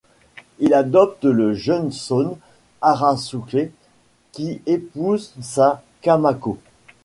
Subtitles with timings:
[0.57, 2.35] Il adopte le jeune Sone
[2.81, 3.69] Arasuke
[4.31, 6.57] qui épouse sa Kamako.